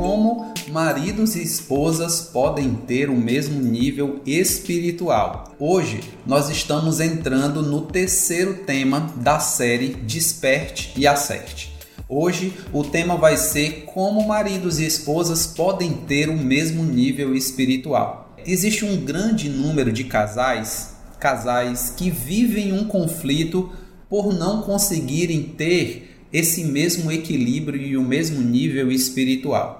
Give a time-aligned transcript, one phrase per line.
[0.00, 5.54] como maridos e esposas podem ter o mesmo nível espiritual.
[5.58, 11.70] Hoje nós estamos entrando no terceiro tema da série Desperte e Acerte.
[12.08, 18.34] Hoje o tema vai ser como maridos e esposas podem ter o mesmo nível espiritual.
[18.46, 23.70] Existe um grande número de casais, casais que vivem um conflito
[24.08, 29.79] por não conseguirem ter esse mesmo equilíbrio e o mesmo nível espiritual.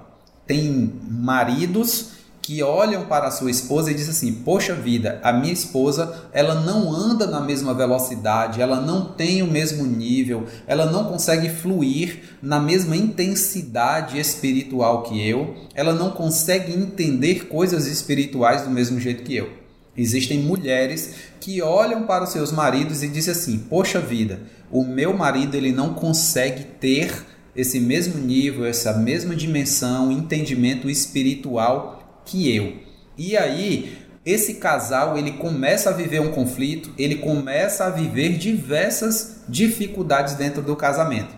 [0.51, 2.07] Tem maridos
[2.43, 6.57] que olham para a sua esposa e dizem assim: Poxa vida, a minha esposa ela
[6.63, 12.37] não anda na mesma velocidade, ela não tem o mesmo nível, ela não consegue fluir
[12.43, 19.23] na mesma intensidade espiritual que eu, ela não consegue entender coisas espirituais do mesmo jeito
[19.23, 19.53] que eu.
[19.97, 25.17] Existem mulheres que olham para os seus maridos e dizem assim: Poxa vida, o meu
[25.17, 32.75] marido ele não consegue ter esse mesmo nível, essa mesma dimensão, entendimento espiritual que eu.
[33.17, 39.43] E aí, esse casal ele começa a viver um conflito, ele começa a viver diversas
[39.49, 41.35] dificuldades dentro do casamento.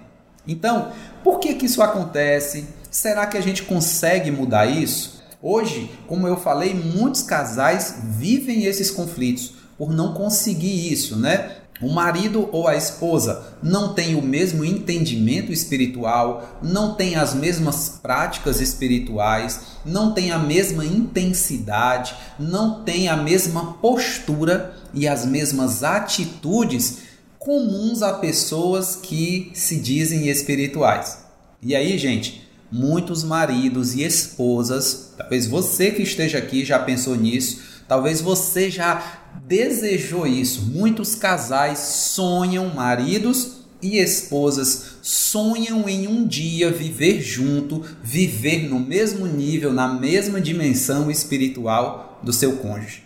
[0.47, 0.91] Então,
[1.23, 2.67] por que que isso acontece?
[2.91, 5.23] Será que a gente consegue mudar isso?
[5.41, 11.57] Hoje, como eu falei, muitos casais vivem esses conflitos por não conseguir isso, né?
[11.83, 17.99] O marido ou a esposa não tem o mesmo entendimento espiritual, não tem as mesmas
[18.01, 25.83] práticas espirituais, não tem a mesma intensidade, não tem a mesma postura e as mesmas
[25.83, 26.99] atitudes
[27.37, 31.25] comuns a pessoas que se dizem espirituais.
[31.61, 37.72] E aí, gente, muitos maridos e esposas, talvez você que esteja aqui já pensou nisso,
[37.89, 40.63] talvez você já desejou isso.
[40.63, 49.27] Muitos casais sonham, maridos e esposas sonham em um dia viver junto, viver no mesmo
[49.27, 53.03] nível, na mesma dimensão espiritual do seu cônjuge.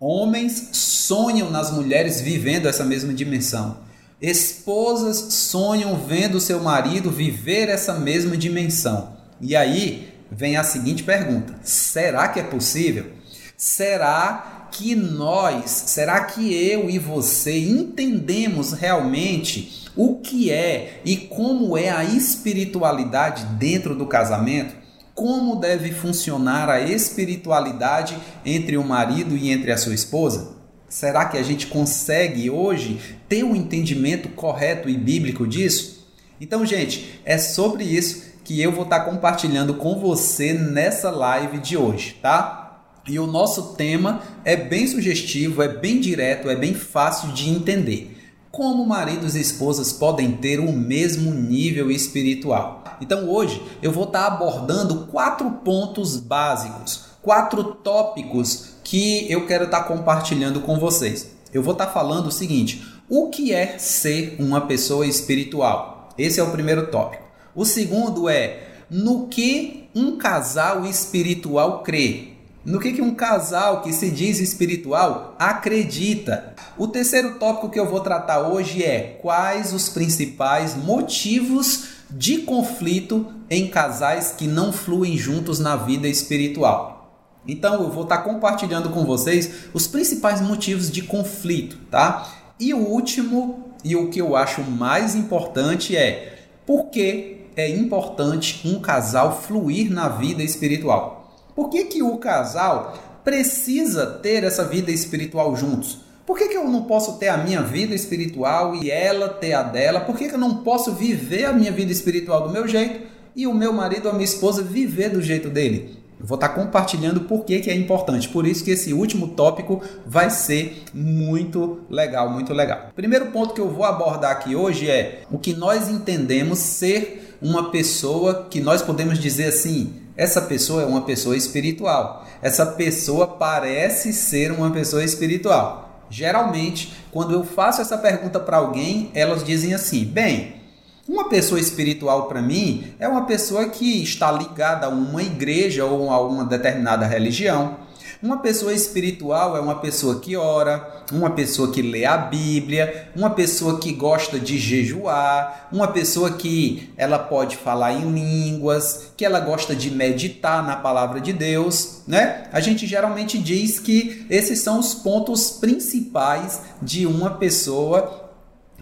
[0.00, 3.78] Homens sonham nas mulheres vivendo essa mesma dimensão.
[4.20, 9.16] Esposas sonham vendo seu marido viver essa mesma dimensão.
[9.40, 13.12] E aí vem a seguinte pergunta: será que é possível?
[13.56, 21.76] Será que nós, será que eu e você entendemos realmente o que é e como
[21.76, 24.74] é a espiritualidade dentro do casamento?
[25.14, 30.56] Como deve funcionar a espiritualidade entre o marido e entre a sua esposa?
[30.88, 32.98] Será que a gente consegue hoje
[33.28, 36.06] ter um entendimento correto e bíblico disso?
[36.40, 41.76] Então, gente, é sobre isso que eu vou estar compartilhando com você nessa live de
[41.76, 42.61] hoje, tá?
[43.08, 48.16] E o nosso tema é bem sugestivo, é bem direto, é bem fácil de entender.
[48.52, 52.84] Como maridos e esposas podem ter o mesmo nível espiritual?
[53.00, 59.82] Então hoje eu vou estar abordando quatro pontos básicos, quatro tópicos que eu quero estar
[59.84, 61.32] compartilhando com vocês.
[61.52, 66.10] Eu vou estar falando o seguinte: o que é ser uma pessoa espiritual?
[66.16, 67.24] Esse é o primeiro tópico.
[67.54, 72.31] O segundo é no que um casal espiritual crê.
[72.64, 76.54] No que, que um casal que se diz espiritual acredita?
[76.78, 83.26] O terceiro tópico que eu vou tratar hoje é quais os principais motivos de conflito
[83.50, 87.18] em casais que não fluem juntos na vida espiritual.
[87.48, 92.30] Então eu vou estar compartilhando com vocês os principais motivos de conflito, tá?
[92.60, 98.60] E o último e o que eu acho mais importante é por que é importante
[98.64, 101.21] um casal fluir na vida espiritual.
[101.54, 105.98] Por que, que o casal precisa ter essa vida espiritual juntos?
[106.26, 109.62] Por que, que eu não posso ter a minha vida espiritual e ela ter a
[109.62, 110.00] dela?
[110.00, 113.46] Por que, que eu não posso viver a minha vida espiritual do meu jeito e
[113.46, 116.01] o meu marido ou a minha esposa viver do jeito dele?
[116.22, 118.28] Vou estar compartilhando por que, que é importante.
[118.28, 122.90] Por isso que esse último tópico vai ser muito legal, muito legal.
[122.94, 127.70] Primeiro ponto que eu vou abordar aqui hoje é o que nós entendemos ser uma
[127.70, 132.24] pessoa que nós podemos dizer assim, essa pessoa é uma pessoa espiritual.
[132.40, 136.06] Essa pessoa parece ser uma pessoa espiritual.
[136.08, 140.61] Geralmente, quando eu faço essa pergunta para alguém, elas dizem assim: "Bem,
[141.08, 146.10] uma pessoa espiritual para mim é uma pessoa que está ligada a uma igreja ou
[146.10, 147.76] a uma determinada religião.
[148.22, 153.30] Uma pessoa espiritual é uma pessoa que ora, uma pessoa que lê a Bíblia, uma
[153.30, 159.40] pessoa que gosta de jejuar, uma pessoa que ela pode falar em línguas, que ela
[159.40, 162.44] gosta de meditar na palavra de Deus, né?
[162.52, 168.30] A gente geralmente diz que esses são os pontos principais de uma pessoa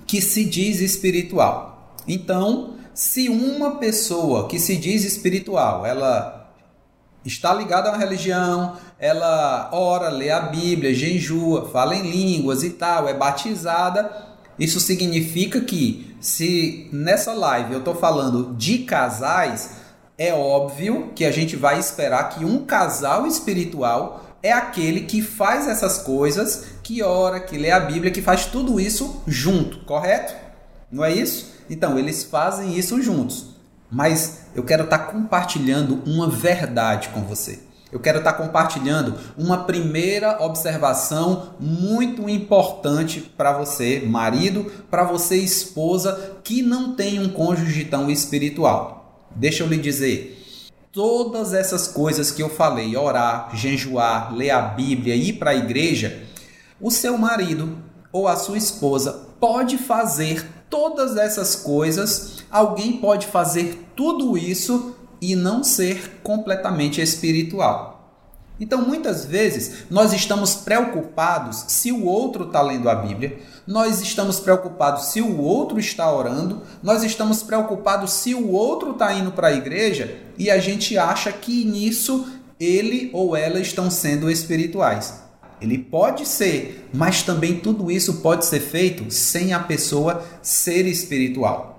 [0.07, 1.70] que se diz espiritual.
[2.13, 6.53] Então, se uma pessoa que se diz espiritual, ela
[7.25, 12.71] está ligada a uma religião, ela ora, lê a Bíblia, jejua, fala em línguas e
[12.71, 14.11] tal, é batizada,
[14.59, 19.77] isso significa que se nessa live eu estou falando de casais,
[20.19, 25.69] é óbvio que a gente vai esperar que um casal espiritual é aquele que faz
[25.69, 30.35] essas coisas, que ora, que lê a Bíblia, que faz tudo isso junto, correto?
[30.91, 31.60] Não é isso?
[31.71, 33.51] Então, eles fazem isso juntos.
[33.91, 37.61] Mas eu quero estar tá compartilhando uma verdade com você.
[37.93, 45.37] Eu quero estar tá compartilhando uma primeira observação muito importante para você, marido, para você,
[45.37, 49.27] esposa, que não tem um cônjuge tão espiritual.
[49.35, 50.41] Deixa eu lhe dizer,
[50.93, 56.25] todas essas coisas que eu falei, orar, jejuar, ler a Bíblia, ir para a igreja,
[56.81, 57.77] o seu marido
[58.13, 65.37] ou a sua esposa pode fazer todas essas coisas, alguém pode fazer tudo isso e
[65.37, 67.91] não ser completamente espiritual.
[68.59, 74.39] Então, muitas vezes, nós estamos preocupados se o outro está lendo a Bíblia, nós estamos
[74.39, 79.49] preocupados se o outro está orando, nós estamos preocupados se o outro está indo para
[79.49, 82.27] a igreja e a gente acha que nisso
[82.59, 85.30] ele ou ela estão sendo espirituais.
[85.61, 91.71] Ele pode ser, mas também tudo isso pode ser feito sem a pessoa ser espiritual.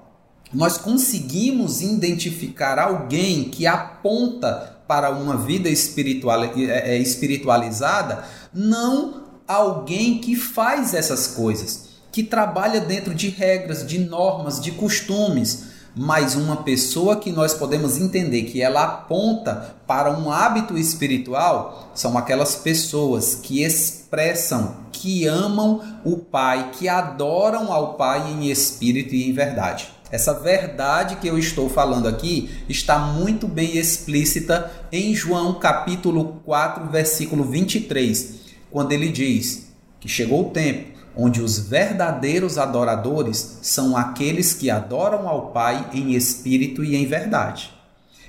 [0.54, 10.20] Nós conseguimos identificar alguém que aponta para uma vida espiritual, é, é, espiritualizada, não alguém
[10.20, 16.58] que faz essas coisas, que trabalha dentro de regras, de normas, de costumes, mas uma
[16.58, 23.36] pessoa que nós podemos entender que ela aponta para um hábito espiritual são aquelas pessoas
[23.36, 29.90] que expressam, que amam o Pai, que adoram ao Pai em espírito e em verdade.
[30.10, 36.90] Essa verdade que eu estou falando aqui está muito bem explícita em João capítulo 4,
[36.90, 44.54] versículo 23, quando ele diz que chegou o tempo onde os verdadeiros adoradores são aqueles
[44.54, 47.74] que adoram ao Pai em espírito e em verdade.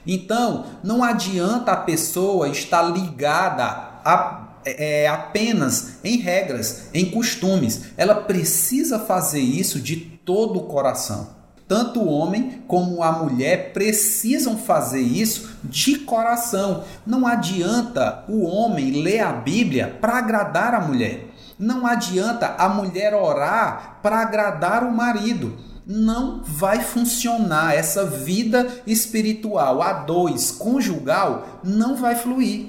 [0.06, 3.64] Então, não adianta a pessoa estar ligada
[4.04, 7.82] a, é, apenas em regras, em costumes.
[7.96, 11.42] Ela precisa fazer isso de todo o coração.
[11.68, 16.84] Tanto o homem como a mulher precisam fazer isso de coração.
[17.06, 21.31] Não adianta o homem ler a Bíblia para agradar a mulher.
[21.58, 25.56] Não adianta a mulher orar para agradar o marido.
[25.86, 32.68] Não vai funcionar essa vida espiritual a dois, conjugal, não vai fluir.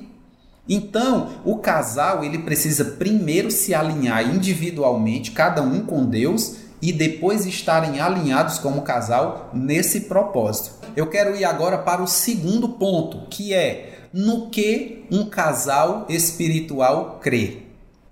[0.68, 7.46] Então, o casal ele precisa primeiro se alinhar individualmente, cada um com Deus, e depois
[7.46, 10.72] estarem alinhados como casal nesse propósito.
[10.96, 17.20] Eu quero ir agora para o segundo ponto, que é no que um casal espiritual
[17.22, 17.63] crê.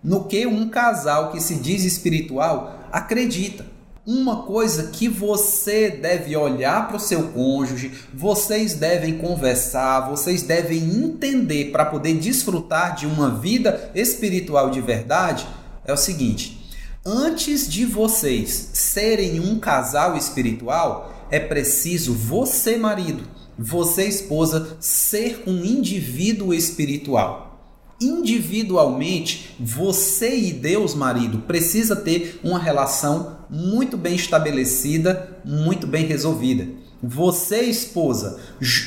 [0.04, 3.66] No que um casal que se diz espiritual acredita.
[4.06, 10.80] Uma coisa que você deve olhar para o seu cônjuge, vocês devem conversar, vocês devem
[10.80, 15.46] entender para poder desfrutar de uma vida espiritual de verdade
[15.86, 16.62] é o seguinte:
[17.06, 23.24] Antes de vocês serem um casal espiritual, é preciso você, marido,
[23.58, 27.51] você, esposa, ser um indivíduo espiritual.
[28.02, 36.68] Individualmente, você e Deus, marido, precisa ter uma relação muito bem estabelecida, muito bem resolvida.
[37.04, 38.40] Você, esposa,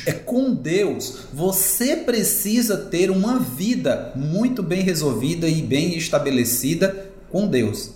[0.05, 7.47] é com Deus, você precisa ter uma vida muito bem resolvida e bem estabelecida com
[7.47, 7.91] Deus.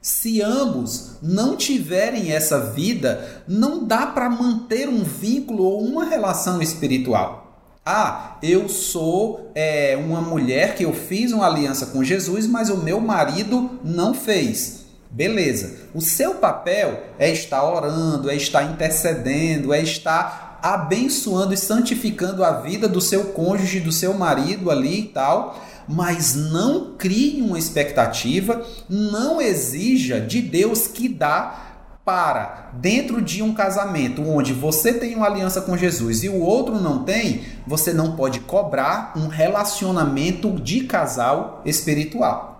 [0.00, 6.60] Se ambos não tiverem essa vida, não dá para manter um vínculo ou uma relação
[6.60, 7.41] espiritual.
[7.84, 12.76] Ah, eu sou é, uma mulher que eu fiz uma aliança com Jesus, mas o
[12.76, 14.84] meu marido não fez.
[15.10, 15.88] Beleza.
[15.92, 22.52] O seu papel é estar orando, é estar intercedendo, é estar abençoando e santificando a
[22.60, 28.64] vida do seu cônjuge, do seu marido ali e tal mas não crie uma expectativa,
[28.88, 31.71] não exija de Deus que dá
[32.04, 36.80] para dentro de um casamento onde você tem uma aliança com Jesus e o outro
[36.80, 42.52] não tem, você não pode cobrar um relacionamento de casal espiritual.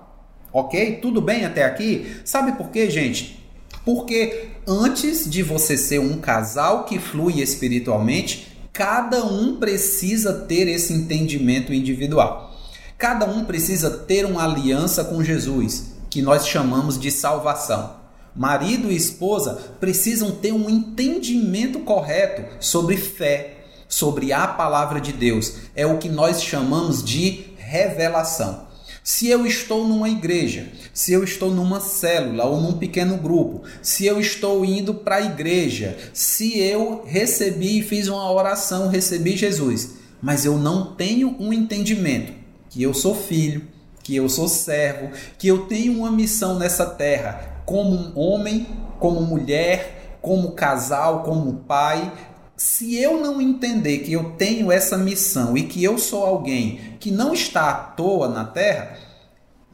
[0.52, 0.99] Ok?
[1.02, 2.20] Tudo bem até aqui?
[2.25, 3.42] Sabe por quê, gente?
[3.84, 10.92] Porque antes de você ser um casal que flui espiritualmente, cada um precisa ter esse
[10.92, 12.54] entendimento individual.
[12.96, 18.01] Cada um precisa ter uma aliança com Jesus, que nós chamamos de salvação.
[18.35, 23.59] Marido e esposa precisam ter um entendimento correto sobre fé,
[23.89, 25.55] sobre a palavra de Deus.
[25.77, 28.73] É o que nós chamamos de revelação.
[29.05, 34.07] Se eu estou numa igreja, se eu estou numa célula ou num pequeno grupo, se
[34.07, 39.95] eu estou indo para a igreja, se eu recebi e fiz uma oração, recebi Jesus,
[40.23, 42.33] mas eu não tenho um entendimento
[42.71, 43.67] que eu sou filho,
[44.05, 48.66] que eu sou servo, que eu tenho uma missão nessa terra, como homem,
[48.99, 52.12] como mulher, como casal, como pai,
[52.57, 57.11] se eu não entender que eu tenho essa missão e que eu sou alguém que
[57.11, 58.97] não está à toa na Terra,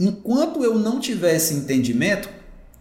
[0.00, 2.30] enquanto eu não tiver esse entendimento,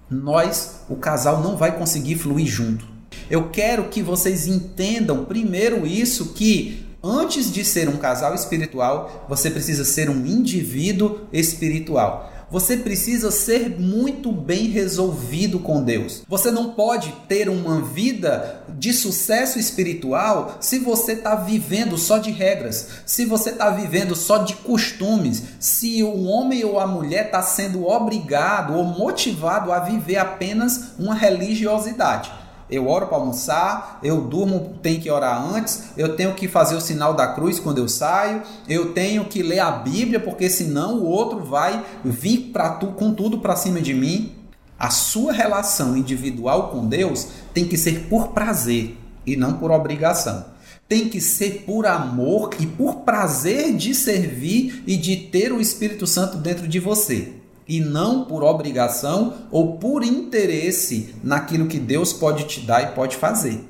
[0.10, 2.88] nós, o casal, não vai conseguir fluir junto.
[3.30, 9.52] Eu quero que vocês entendam primeiro isso que antes de ser um casal espiritual, você
[9.52, 12.32] precisa ser um indivíduo espiritual.
[12.50, 16.24] Você precisa ser muito bem resolvido com Deus.
[16.30, 22.32] Você não pode ter uma vida de sucesso espiritual se você está vivendo só de
[22.32, 27.42] regras, se você está vivendo só de costumes, se o homem ou a mulher está
[27.42, 32.32] sendo obrigado ou motivado a viver apenas uma religiosidade.
[32.70, 36.82] Eu oro para almoçar, eu durmo, tenho que orar antes, eu tenho que fazer o
[36.82, 41.06] sinal da cruz quando eu saio, eu tenho que ler a Bíblia, porque senão o
[41.06, 44.34] outro vai vir para tu com tudo para cima de mim.
[44.78, 50.46] A sua relação individual com Deus tem que ser por prazer e não por obrigação.
[50.90, 56.06] Tem que ser por amor e por prazer de servir e de ter o Espírito
[56.06, 57.34] Santo dentro de você
[57.68, 63.16] e não por obrigação ou por interesse naquilo que Deus pode te dar e pode
[63.16, 63.64] fazer.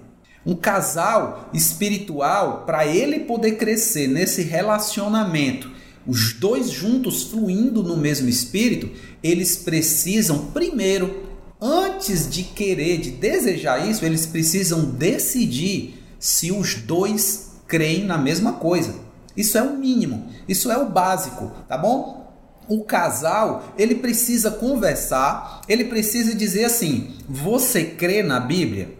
[0.45, 5.69] Um casal espiritual, para ele poder crescer nesse relacionamento,
[6.05, 8.89] os dois juntos fluindo no mesmo espírito,
[9.21, 11.27] eles precisam primeiro,
[11.59, 18.53] antes de querer, de desejar isso, eles precisam decidir se os dois creem na mesma
[18.53, 18.95] coisa.
[19.35, 22.26] Isso é o mínimo, isso é o básico, tá bom?
[22.67, 28.95] O casal ele precisa conversar, ele precisa dizer assim: você crê na Bíblia?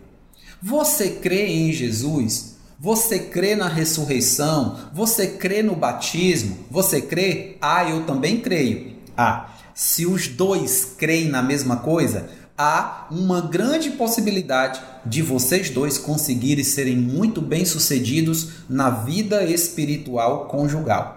[0.62, 2.57] Você crê em Jesus?
[2.79, 4.77] Você crê na ressurreição?
[4.93, 6.57] Você crê no batismo?
[6.69, 7.57] Você crê?
[7.59, 8.97] Ah, eu também creio.
[9.15, 15.97] Ah, se os dois creem na mesma coisa, há uma grande possibilidade de vocês dois
[15.97, 21.16] conseguirem serem muito bem-sucedidos na vida espiritual conjugal.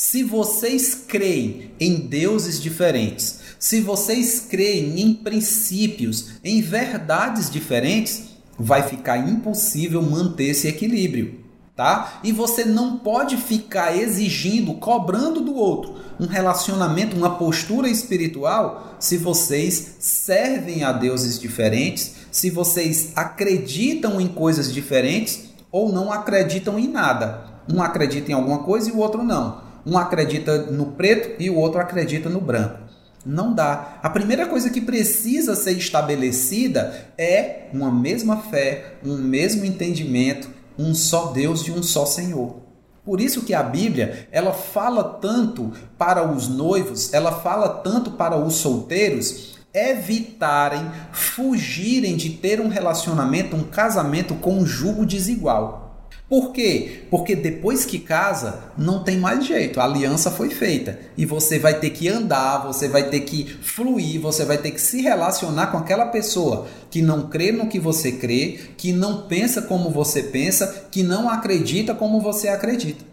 [0.00, 8.84] Se vocês creem em deuses diferentes, se vocês creem em princípios, em verdades diferentes, vai
[8.84, 11.40] ficar impossível manter esse equilíbrio,
[11.74, 12.20] tá?
[12.22, 19.16] E você não pode ficar exigindo, cobrando do outro um relacionamento, uma postura espiritual, se
[19.16, 26.86] vocês servem a deuses diferentes, se vocês acreditam em coisas diferentes ou não acreditam em
[26.86, 27.48] nada.
[27.68, 29.66] Um acredita em alguma coisa e o outro não.
[29.88, 32.80] Um acredita no preto e o outro acredita no branco.
[33.24, 33.98] Não dá.
[34.02, 40.94] A primeira coisa que precisa ser estabelecida é uma mesma fé, um mesmo entendimento, um
[40.94, 42.56] só Deus e um só Senhor.
[43.02, 48.36] Por isso que a Bíblia, ela fala tanto para os noivos, ela fala tanto para
[48.36, 55.87] os solteiros evitarem, fugirem de ter um relacionamento, um casamento com um jugo desigual.
[56.28, 57.04] Por quê?
[57.10, 59.80] Porque depois que casa, não tem mais jeito.
[59.80, 60.98] A aliança foi feita.
[61.16, 64.80] E você vai ter que andar, você vai ter que fluir, você vai ter que
[64.80, 69.62] se relacionar com aquela pessoa que não crê no que você crê, que não pensa
[69.62, 73.06] como você pensa, que não acredita como você acredita.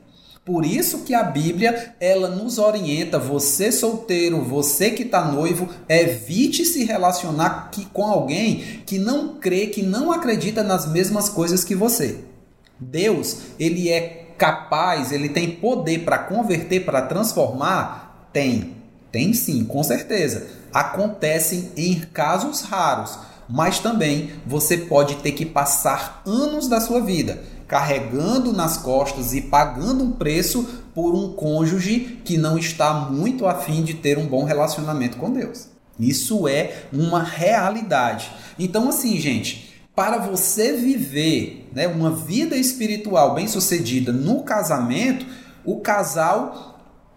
[0.43, 6.65] Por isso que a Bíblia ela nos orienta, você solteiro, você que está noivo, evite
[6.65, 12.34] se relacionar com alguém que não crê, que não acredita nas mesmas coisas que você.
[12.79, 18.29] Deus, ele é capaz, ele tem poder para converter, para transformar?
[18.33, 18.75] Tem.
[19.11, 20.47] Tem sim, com certeza.
[20.73, 23.17] Acontecem em casos raros,
[23.47, 29.41] mas também você pode ter que passar anos da sua vida carregando nas costas e
[29.41, 34.43] pagando um preço por um cônjuge que não está muito afim de ter um bom
[34.43, 35.67] relacionamento com Deus.
[35.99, 38.29] Isso é uma realidade.
[38.59, 39.64] Então, assim, gente,
[39.95, 45.25] para você viver né, uma vida espiritual bem-sucedida no casamento,
[45.63, 46.73] o casal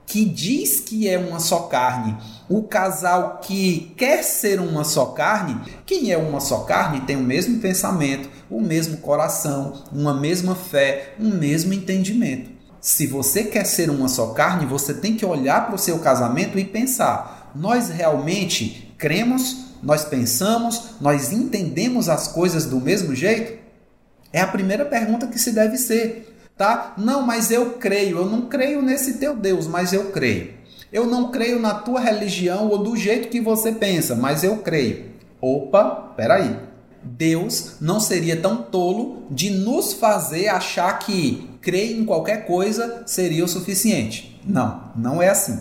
[0.07, 2.17] que diz que é uma só carne,
[2.49, 7.23] o casal que quer ser uma só carne, quem é uma só carne tem o
[7.23, 12.51] mesmo pensamento, o mesmo coração, uma mesma fé, um mesmo entendimento.
[12.81, 16.59] Se você quer ser uma só carne, você tem que olhar para o seu casamento
[16.59, 23.59] e pensar: nós realmente cremos nós pensamos, nós entendemos as coisas do mesmo jeito?
[24.33, 26.95] É a primeira pergunta que se deve ser, tá?
[26.99, 30.59] Não, mas eu creio, eu não creio nesse teu Deus, mas eu creio.
[30.93, 35.07] Eu não creio na tua religião ou do jeito que você pensa, mas eu creio.
[35.41, 36.57] Opa, peraí.
[37.03, 43.45] Deus não seria tão tolo de nos fazer achar que crer em qualquer coisa seria
[43.45, 44.41] o suficiente.
[44.45, 45.61] Não, não é assim.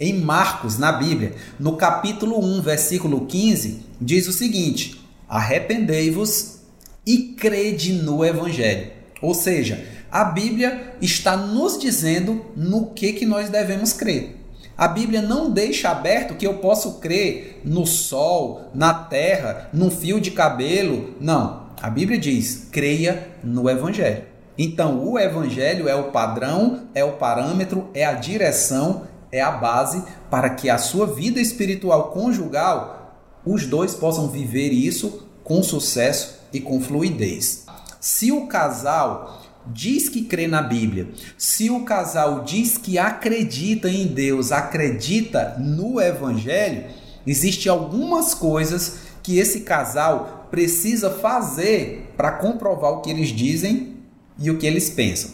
[0.00, 6.60] Em Marcos, na Bíblia, no capítulo 1, versículo 15, diz o seguinte: Arrependei-vos
[7.04, 8.92] e crede no Evangelho.
[9.20, 14.36] Ou seja, a Bíblia está nos dizendo no que, que nós devemos crer.
[14.76, 20.20] A Bíblia não deixa aberto que eu posso crer no sol, na terra, num fio
[20.20, 21.16] de cabelo.
[21.20, 21.70] Não.
[21.82, 24.22] A Bíblia diz: creia no Evangelho.
[24.56, 30.02] Então, o Evangelho é o padrão, é o parâmetro, é a direção, é a base
[30.30, 36.60] para que a sua vida espiritual conjugal, os dois possam viver isso com sucesso e
[36.60, 37.64] com fluidez.
[38.00, 44.06] Se o casal diz que crê na Bíblia, se o casal diz que acredita em
[44.06, 46.84] Deus, acredita no Evangelho,
[47.26, 53.96] existe algumas coisas que esse casal precisa fazer para comprovar o que eles dizem
[54.38, 55.32] e o que eles pensam.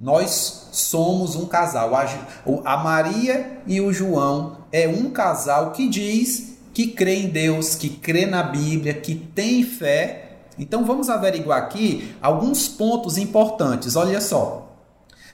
[0.00, 1.92] Nós somos um casal.
[2.64, 7.88] A Maria e o João é um casal que diz que crê em Deus, que
[7.88, 10.24] crê na Bíblia, que tem fé
[10.58, 13.96] então vamos averiguar aqui alguns pontos importantes.
[13.96, 14.60] Olha só.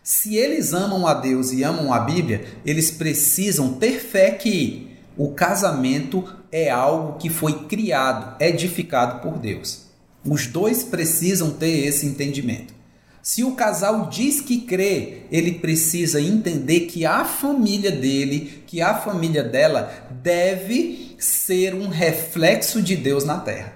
[0.02, 5.32] Se eles amam a Deus e amam a Bíblia, eles precisam ter fé que o
[5.32, 9.87] casamento é algo que foi criado, edificado por Deus.
[10.25, 12.79] Os dois precisam ter esse entendimento.
[13.22, 18.94] Se o casal diz que crê, ele precisa entender que a família dele, que a
[18.94, 23.74] família dela deve ser um reflexo de Deus na terra.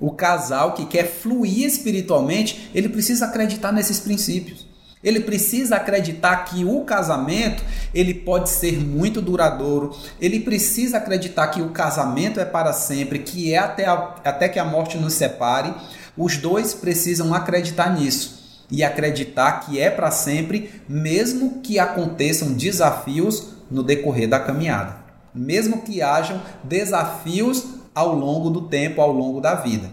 [0.00, 4.68] O casal que quer fluir espiritualmente, ele precisa acreditar nesses princípios.
[5.02, 7.62] Ele precisa acreditar que o casamento
[7.94, 9.96] ele pode ser muito duradouro.
[10.20, 14.58] Ele precisa acreditar que o casamento é para sempre, que é até, a, até que
[14.58, 15.72] a morte nos separe.
[16.18, 18.39] Os dois precisam acreditar nisso
[18.70, 24.96] e acreditar que é para sempre, mesmo que aconteçam desafios no decorrer da caminhada,
[25.34, 29.90] mesmo que hajam desafios ao longo do tempo, ao longo da vida.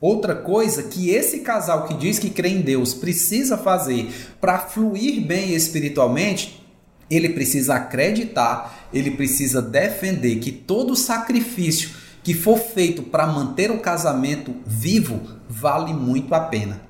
[0.00, 5.20] Outra coisa que esse casal que diz que crê em Deus precisa fazer para fluir
[5.26, 6.64] bem espiritualmente,
[7.10, 11.90] ele precisa acreditar, ele precisa defender que todo sacrifício
[12.22, 16.89] que for feito para manter o casamento vivo vale muito a pena.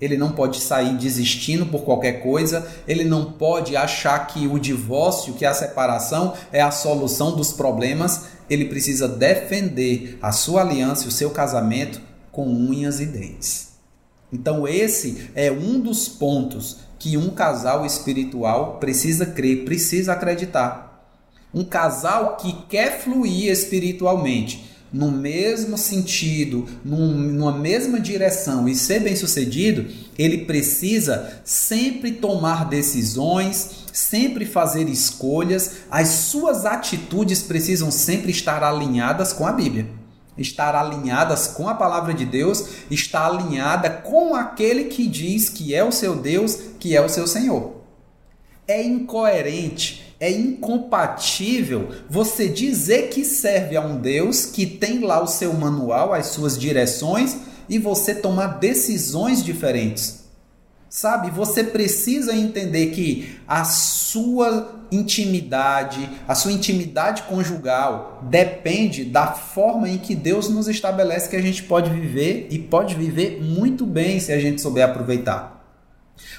[0.00, 5.34] Ele não pode sair desistindo por qualquer coisa, ele não pode achar que o divórcio,
[5.34, 8.26] que a separação é a solução dos problemas.
[8.48, 12.00] Ele precisa defender a sua aliança e o seu casamento
[12.32, 13.70] com unhas e dentes.
[14.32, 20.88] Então, esse é um dos pontos que um casal espiritual precisa crer, precisa acreditar.
[21.52, 29.00] Um casal que quer fluir espiritualmente no mesmo sentido, num, numa mesma direção e ser
[29.00, 29.86] bem sucedido,
[30.18, 39.32] ele precisa sempre tomar decisões, sempre fazer escolhas, as suas atitudes precisam sempre estar alinhadas
[39.32, 39.86] com a Bíblia.
[40.36, 45.84] Estar alinhadas com a palavra de Deus, está alinhada com aquele que diz que é
[45.84, 47.80] o seu Deus, que é o seu Senhor.
[48.66, 55.26] É incoerente é incompatível você dizer que serve a um Deus que tem lá o
[55.26, 60.20] seu manual, as suas direções e você tomar decisões diferentes.
[60.90, 69.88] Sabe, você precisa entender que a sua intimidade, a sua intimidade conjugal depende da forma
[69.88, 74.18] em que Deus nos estabelece que a gente pode viver e pode viver muito bem
[74.18, 75.59] se a gente souber aproveitar.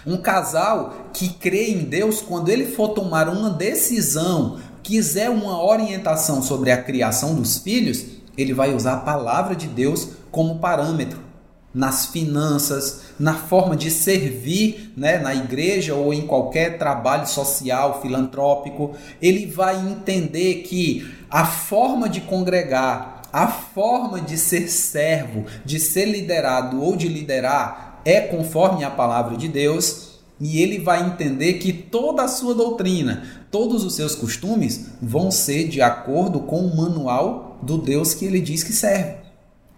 [0.05, 6.41] Um casal que crê em Deus, quando ele for tomar uma decisão, quiser uma orientação
[6.41, 8.05] sobre a criação dos filhos,
[8.37, 11.31] ele vai usar a palavra de Deus como parâmetro
[11.73, 18.93] nas finanças, na forma de servir né, na igreja ou em qualquer trabalho social, filantrópico.
[19.21, 26.05] Ele vai entender que a forma de congregar, a forma de ser servo, de ser
[26.05, 31.71] liderado ou de liderar é conforme a palavra de Deus e ele vai entender que
[31.71, 37.59] toda a sua doutrina, todos os seus costumes vão ser de acordo com o manual
[37.61, 39.21] do Deus que ele diz que serve.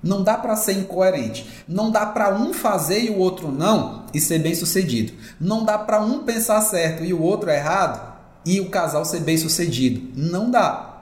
[0.01, 1.45] Não dá para ser incoerente.
[1.67, 5.13] Não dá para um fazer e o outro não e ser bem sucedido.
[5.39, 8.13] Não dá para um pensar certo e o outro errado
[8.45, 10.11] e o casal ser bem sucedido.
[10.13, 10.92] Não dá.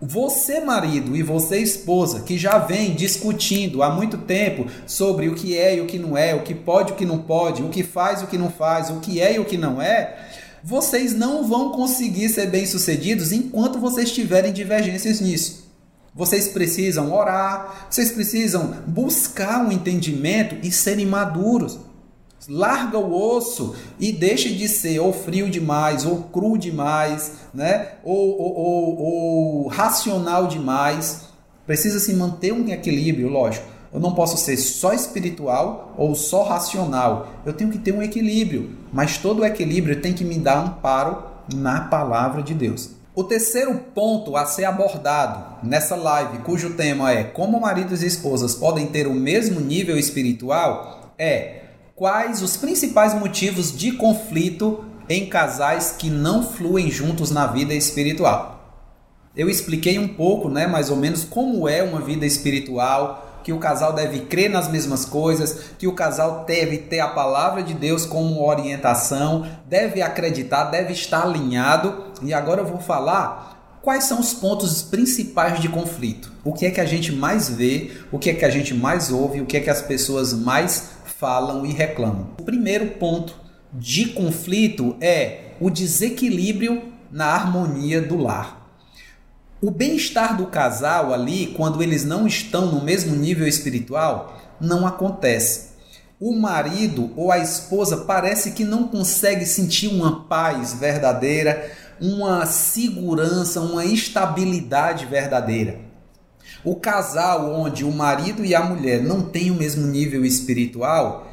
[0.00, 5.56] Você, marido, e você, esposa, que já vem discutindo há muito tempo sobre o que
[5.56, 7.68] é e o que não é, o que pode e o que não pode, o
[7.68, 10.16] que faz e o que não faz, o que é e o que não é,
[10.62, 15.64] vocês não vão conseguir ser bem-sucedidos enquanto vocês tiverem divergências nisso.
[16.14, 21.78] Vocês precisam orar, vocês precisam buscar um entendimento e serem maduros.
[22.48, 27.92] Larga o osso e deixe de ser ou frio demais, ou cru demais, né?
[28.04, 31.22] ou, ou, ou, ou racional demais.
[31.66, 33.66] Precisa se manter um equilíbrio, lógico.
[33.92, 37.28] Eu não posso ser só espiritual ou só racional.
[37.46, 41.22] Eu tenho que ter um equilíbrio, mas todo o equilíbrio tem que me dar amparo
[41.54, 42.90] na palavra de Deus.
[43.14, 48.56] O terceiro ponto a ser abordado nessa live, cujo tema é como maridos e esposas
[48.56, 51.60] podem ter o mesmo nível espiritual, é
[51.94, 58.82] quais os principais motivos de conflito em casais que não fluem juntos na vida espiritual.
[59.36, 63.58] Eu expliquei um pouco, né, mais ou menos como é uma vida espiritual, que o
[63.58, 68.06] casal deve crer nas mesmas coisas, que o casal deve ter a palavra de Deus
[68.06, 72.06] como orientação, deve acreditar, deve estar alinhado.
[72.22, 76.32] E agora eu vou falar quais são os pontos principais de conflito.
[76.42, 79.12] O que é que a gente mais vê, o que é que a gente mais
[79.12, 80.93] ouve, o que é que as pessoas mais
[81.24, 82.32] falam e reclamam.
[82.38, 83.34] O primeiro ponto
[83.72, 88.78] de conflito é o desequilíbrio na harmonia do lar.
[89.58, 95.70] O bem-estar do casal ali, quando eles não estão no mesmo nível espiritual, não acontece.
[96.20, 103.62] O marido ou a esposa parece que não consegue sentir uma paz verdadeira, uma segurança,
[103.62, 105.93] uma estabilidade verdadeira.
[106.64, 111.26] O casal onde o marido e a mulher não têm o mesmo nível espiritual,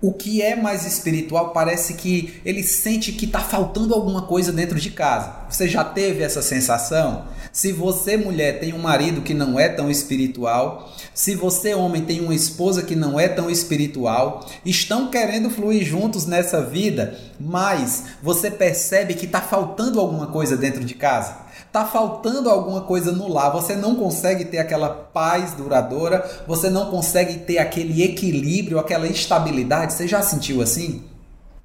[0.00, 4.78] o que é mais espiritual parece que ele sente que está faltando alguma coisa dentro
[4.78, 5.34] de casa.
[5.48, 7.24] Você já teve essa sensação?
[7.50, 12.20] Se você, mulher, tem um marido que não é tão espiritual, se você, homem, tem
[12.20, 18.50] uma esposa que não é tão espiritual, estão querendo fluir juntos nessa vida, mas você
[18.50, 21.45] percebe que está faltando alguma coisa dentro de casa?
[21.76, 26.90] Tá faltando alguma coisa no lar, você não consegue ter aquela paz duradoura, você não
[26.90, 29.92] consegue ter aquele equilíbrio, aquela estabilidade.
[29.92, 31.02] Você já sentiu assim?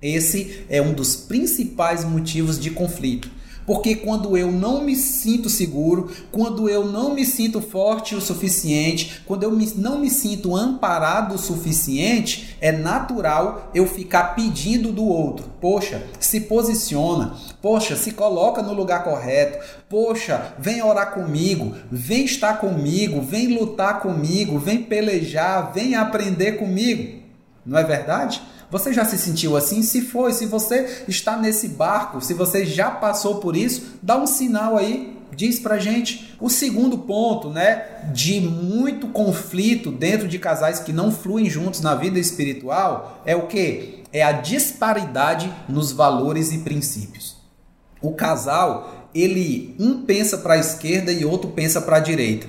[0.01, 3.31] Esse é um dos principais motivos de conflito.
[3.65, 9.21] Porque quando eu não me sinto seguro, quando eu não me sinto forte o suficiente,
[9.25, 15.49] quando eu não me sinto amparado o suficiente, é natural eu ficar pedindo do outro.
[15.59, 17.35] Poxa, se posiciona.
[17.61, 19.63] Poxa, se coloca no lugar correto.
[19.89, 27.21] Poxa, vem orar comigo, vem estar comigo, vem lutar comigo, vem pelejar, vem aprender comigo.
[27.65, 28.41] Não é verdade?
[28.71, 29.83] Você já se sentiu assim?
[29.83, 34.25] Se foi, se você está nesse barco, se você já passou por isso, dá um
[34.25, 36.33] sinal aí, diz pra gente.
[36.39, 41.95] O segundo ponto, né, de muito conflito dentro de casais que não fluem juntos na
[41.95, 44.03] vida espiritual é o que?
[44.13, 47.35] É a disparidade nos valores e princípios.
[48.01, 52.47] O casal, ele um pensa para a esquerda e outro pensa para a direita.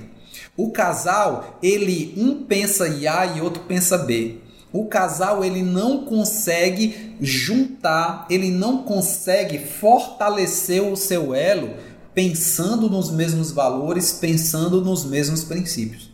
[0.55, 4.42] O casal, ele um pensa A e outro pensa B
[4.73, 11.75] o casal ele não consegue juntar, ele não consegue fortalecer o seu elo
[12.13, 16.11] pensando nos mesmos valores, pensando nos mesmos princípios.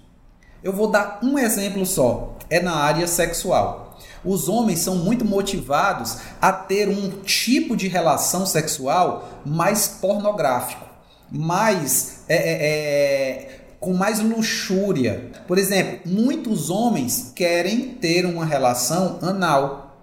[0.61, 3.97] Eu vou dar um exemplo só, é na área sexual.
[4.25, 10.85] Os homens são muito motivados a ter um tipo de relação sexual mais pornográfico,
[11.31, 15.31] mais é, é, é com mais luxúria.
[15.47, 19.97] Por exemplo, muitos homens querem ter uma relação anal.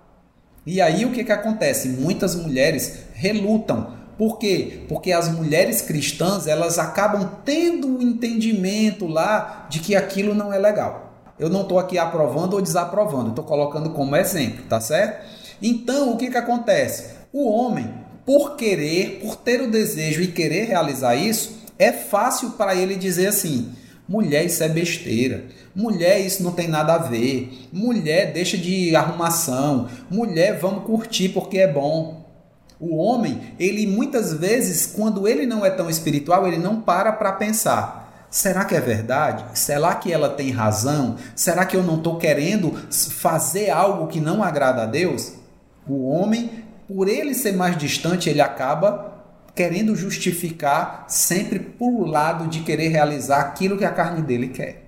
[0.65, 1.89] E aí o que, que acontece?
[1.89, 3.95] Muitas mulheres relutam.
[4.19, 4.85] Por quê?
[4.89, 10.53] Porque as mulheres cristãs elas acabam tendo o um entendimento lá de que aquilo não
[10.53, 11.13] é legal.
[11.39, 15.23] Eu não estou aqui aprovando ou desaprovando, estou colocando como exemplo, tá certo?
[15.61, 17.15] Então o que, que acontece?
[17.31, 17.93] O homem,
[18.25, 23.29] por querer, por ter o desejo e querer realizar isso, é fácil para ele dizer
[23.29, 23.73] assim:
[24.09, 25.45] mulher, isso é besteira.
[25.75, 27.69] Mulher, isso não tem nada a ver.
[27.73, 29.89] Mulher, deixa de arrumação.
[30.11, 32.25] Mulher, vamos curtir porque é bom.
[32.79, 37.33] O homem, ele muitas vezes, quando ele não é tão espiritual, ele não para para
[37.33, 38.27] pensar.
[38.31, 39.45] Será que é verdade?
[39.59, 41.17] Será que ela tem razão?
[41.35, 45.33] Será que eu não estou querendo fazer algo que não agrada a Deus?
[45.89, 49.16] O homem, por ele ser mais distante, ele acaba
[49.57, 54.85] querendo justificar sempre por lado de querer realizar aquilo que a carne dele quer.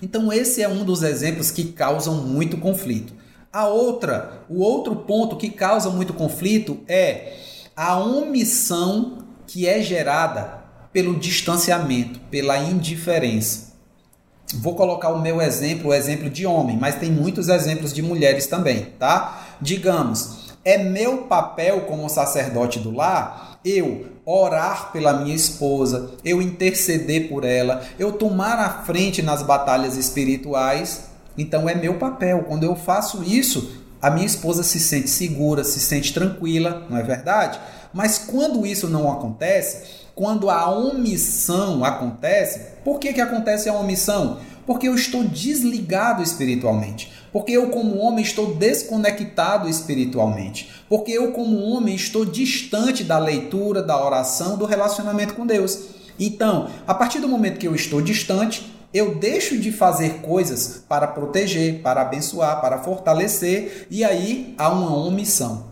[0.00, 3.14] Então esse é um dos exemplos que causam muito conflito.
[3.50, 7.32] A outra, o outro ponto que causa muito conflito é
[7.74, 10.60] a omissão que é gerada
[10.92, 13.72] pelo distanciamento, pela indiferença.
[14.56, 18.46] Vou colocar o meu exemplo, o exemplo de homem, mas tem muitos exemplos de mulheres
[18.46, 19.56] também, tá?
[19.62, 27.28] Digamos, é meu papel como sacerdote do lar eu orar pela minha esposa, eu interceder
[27.28, 31.10] por ela, eu tomar a frente nas batalhas espirituais.
[31.36, 32.44] Então é meu papel.
[32.46, 37.02] Quando eu faço isso, a minha esposa se sente segura, se sente tranquila, não é
[37.02, 37.58] verdade?
[37.92, 44.38] Mas quando isso não acontece, quando a omissão acontece, por que, que acontece a omissão?
[44.66, 47.12] Porque eu estou desligado espiritualmente.
[47.32, 50.70] Porque eu, como homem, estou desconectado espiritualmente.
[50.88, 55.78] Porque eu, como homem, estou distante da leitura, da oração, do relacionamento com Deus.
[56.18, 61.06] Então, a partir do momento que eu estou distante, eu deixo de fazer coisas para
[61.06, 65.71] proteger, para abençoar, para fortalecer, e aí há uma omissão.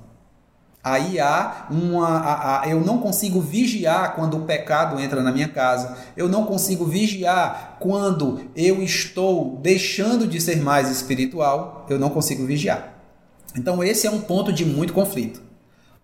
[0.82, 2.08] Aí há uma.
[2.08, 5.96] A, a, eu não consigo vigiar quando o pecado entra na minha casa.
[6.16, 11.86] Eu não consigo vigiar quando eu estou deixando de ser mais espiritual.
[11.90, 12.94] Eu não consigo vigiar.
[13.54, 15.42] Então, esse é um ponto de muito conflito.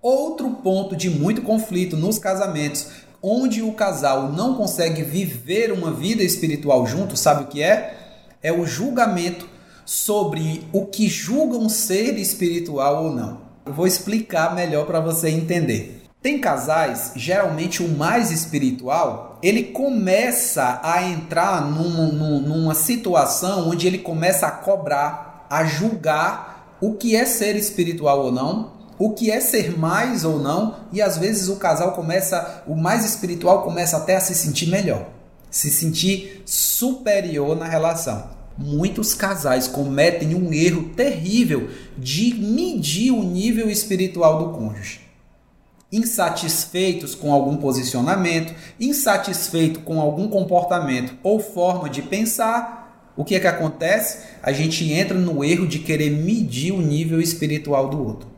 [0.03, 2.89] Outro ponto de muito conflito nos casamentos,
[3.23, 7.97] onde o casal não consegue viver uma vida espiritual junto, sabe o que é?
[8.43, 9.49] É o julgamento
[9.87, 13.46] sobre o que julgam ser espiritual ou não.
[13.67, 16.05] Eu vou explicar melhor para você entender.
[16.23, 23.89] Tem casais, geralmente o mais espiritual, ele começa a entrar num, num, numa situação onde
[23.89, 29.33] ele começa a cobrar, a julgar o que é ser espiritual ou não, o que
[29.33, 33.97] é ser mais ou não, e às vezes o casal começa, o mais espiritual começa
[33.97, 35.07] até a se sentir melhor,
[35.51, 43.71] se sentir superior na relação muitos casais cometem um erro terrível de medir o nível
[43.71, 45.01] espiritual do cônjuge.
[45.93, 53.41] Insatisfeitos com algum posicionamento, insatisfeito com algum comportamento ou forma de pensar, o que é
[53.41, 54.19] que acontece?
[54.43, 58.29] A gente entra no erro de querer medir o nível espiritual do outro.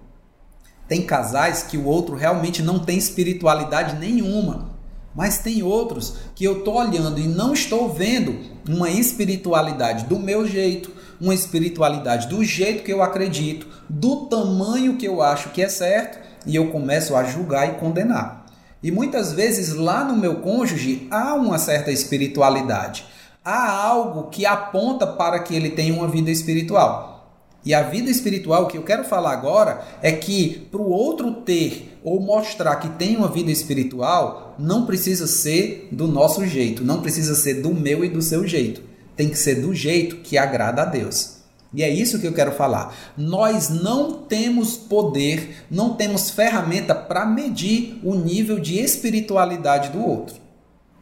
[0.86, 4.77] Tem casais que o outro realmente não tem espiritualidade nenhuma,
[5.14, 10.46] mas tem outros que eu estou olhando e não estou vendo uma espiritualidade do meu
[10.46, 10.90] jeito,
[11.20, 16.18] uma espiritualidade do jeito que eu acredito, do tamanho que eu acho que é certo,
[16.46, 18.46] e eu começo a julgar e condenar.
[18.82, 23.04] E muitas vezes lá no meu cônjuge há uma certa espiritualidade,
[23.44, 27.17] há algo que aponta para que ele tenha uma vida espiritual.
[27.64, 31.98] E a vida espiritual que eu quero falar agora é que para o outro ter
[32.02, 37.34] ou mostrar que tem uma vida espiritual, não precisa ser do nosso jeito, não precisa
[37.34, 38.80] ser do meu e do seu jeito.
[39.16, 41.38] Tem que ser do jeito que agrada a Deus.
[41.74, 42.96] E é isso que eu quero falar.
[43.16, 50.47] Nós não temos poder, não temos ferramenta para medir o nível de espiritualidade do outro.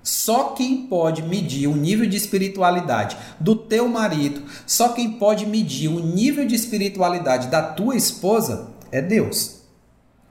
[0.07, 5.89] Só quem pode medir o nível de espiritualidade do teu marido, só quem pode medir
[5.89, 9.63] o nível de espiritualidade da tua esposa é Deus.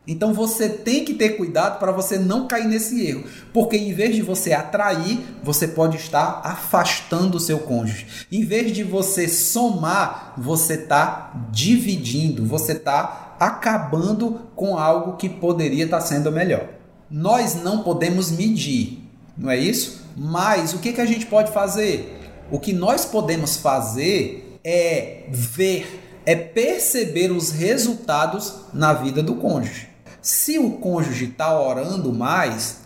[0.07, 4.15] Então você tem que ter cuidado para você não cair nesse erro, porque em vez
[4.15, 8.07] de você atrair, você pode estar afastando o seu cônjuge.
[8.31, 15.83] Em vez de você somar, você está dividindo, você está acabando com algo que poderia
[15.83, 16.69] estar sendo melhor.
[17.11, 19.04] Nós não podemos medir,
[19.37, 20.01] não é isso?
[20.15, 22.19] Mas o que, que a gente pode fazer?
[22.51, 29.89] O que nós podemos fazer é ver, é perceber os resultados na vida do cônjuge.
[30.21, 32.81] Se o cônjuge está orando mais,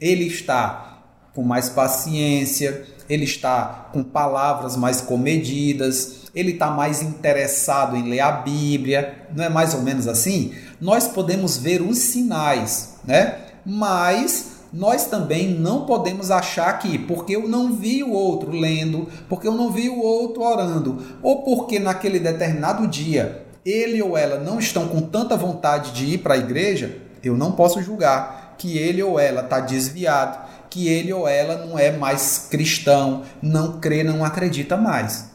[0.00, 1.02] ele está
[1.34, 8.20] com mais paciência, ele está com palavras mais comedidas, ele está mais interessado em ler
[8.20, 10.54] a Bíblia, não é mais ou menos assim?
[10.80, 13.38] Nós podemos ver os sinais, né?
[13.64, 19.46] Mas nós também não podemos achar que porque eu não vi o outro lendo, porque
[19.46, 24.58] eu não vi o outro orando, ou porque naquele determinado dia ele ou ela não
[24.58, 29.00] estão com tanta vontade de ir para a igreja, eu não posso julgar que ele
[29.00, 34.24] ou ela está desviado, que ele ou ela não é mais cristão, não crê, não
[34.24, 35.30] acredita mais.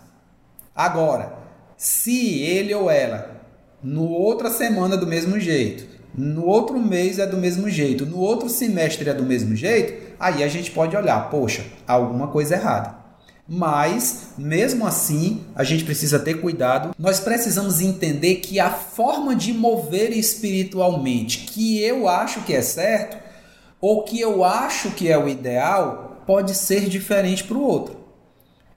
[0.75, 1.33] Agora,
[1.77, 3.39] se ele ou ela,
[3.81, 8.49] no outra semana do mesmo jeito, no outro mês é do mesmo jeito, no outro
[8.49, 12.99] semestre é do mesmo jeito, aí a gente pode olhar, poxa, alguma coisa errada.
[13.51, 16.93] Mas, mesmo assim, a gente precisa ter cuidado.
[16.99, 23.17] Nós precisamos entender que a forma de mover espiritualmente que eu acho que é certo,
[23.81, 27.97] ou que eu acho que é o ideal, pode ser diferente para o outro.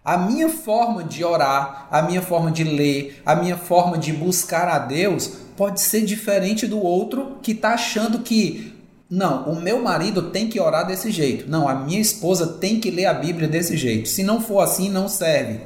[0.03, 4.69] A minha forma de orar, a minha forma de ler, a minha forma de buscar
[4.69, 8.73] a Deus pode ser diferente do outro que está achando que
[9.09, 11.51] Não, o meu marido tem que orar desse jeito.
[11.51, 14.09] Não, a minha esposa tem que ler a Bíblia desse jeito.
[14.09, 15.61] Se não for assim, não serve.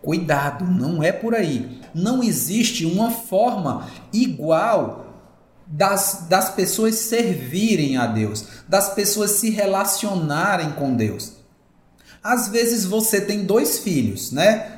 [0.00, 1.80] Cuidado, não é por aí.
[1.94, 5.00] Não existe uma forma igual
[5.66, 11.32] das, das pessoas servirem a Deus, das pessoas se relacionarem com Deus.
[12.22, 14.73] Às vezes você tem dois filhos, né?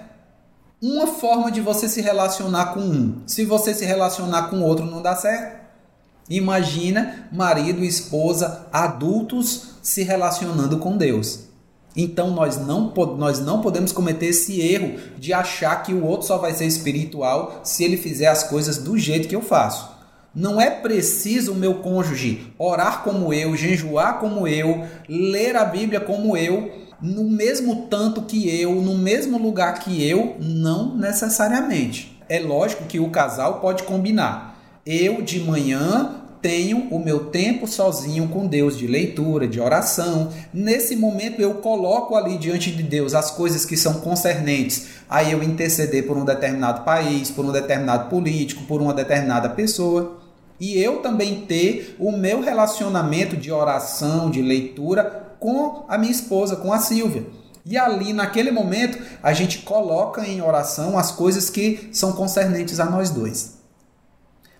[0.81, 3.23] Uma forma de você se relacionar com um.
[3.27, 5.65] Se você se relacionar com outro, não dá certo.
[6.29, 11.47] Imagina marido e esposa adultos se relacionando com Deus.
[11.97, 16.37] Então nós não, nós não podemos cometer esse erro de achar que o outro só
[16.37, 19.97] vai ser espiritual se ele fizer as coisas do jeito que eu faço.
[20.35, 26.01] Não é preciso o meu cônjuge orar como eu, jejuar como eu, ler a Bíblia
[26.01, 32.19] como eu, no mesmo tanto que eu, no mesmo lugar que eu, não necessariamente.
[32.29, 34.59] É lógico que o casal pode combinar.
[34.85, 40.31] Eu de manhã tenho o meu tempo sozinho com Deus de leitura, de oração.
[40.53, 45.43] Nesse momento eu coloco ali diante de Deus as coisas que são concernentes a eu
[45.43, 50.19] interceder por um determinado país, por um determinado político, por uma determinada pessoa.
[50.59, 56.57] E eu também ter o meu relacionamento de oração, de leitura com a minha esposa,
[56.57, 57.27] com a Silvia.
[57.65, 62.85] E ali, naquele momento, a gente coloca em oração as coisas que são concernentes a
[62.85, 63.59] nós dois.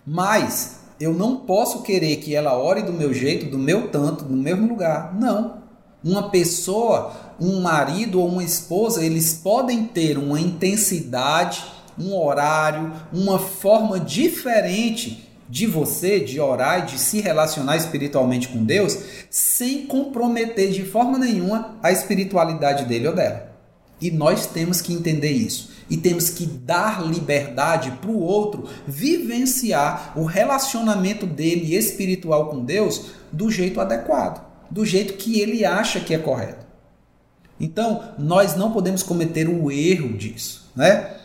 [0.05, 4.35] Mas eu não posso querer que ela ore do meu jeito, do meu tanto, no
[4.35, 5.15] mesmo lugar.
[5.15, 5.63] Não.
[6.03, 11.63] Uma pessoa, um marido ou uma esposa, eles podem ter uma intensidade,
[11.97, 18.63] um horário, uma forma diferente de você, de orar e de se relacionar espiritualmente com
[18.63, 18.97] Deus,
[19.29, 23.51] sem comprometer de forma nenhuma a espiritualidade dele ou dela.
[23.99, 30.13] E nós temos que entender isso e temos que dar liberdade para o outro vivenciar
[30.15, 36.13] o relacionamento dele espiritual com Deus do jeito adequado, do jeito que ele acha que
[36.13, 36.65] é correto.
[37.59, 41.16] Então, nós não podemos cometer o erro disso, né?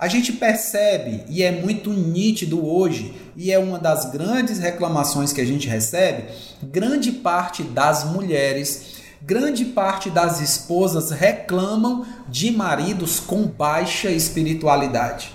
[0.00, 5.42] A gente percebe e é muito nítido hoje, e é uma das grandes reclamações que
[5.42, 6.24] a gente recebe,
[6.62, 15.30] grande parte das mulheres grande parte das esposas reclamam de maridos com baixa espiritualidade.